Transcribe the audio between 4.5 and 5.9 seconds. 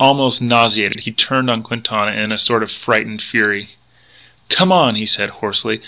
on!" he said hoarsely.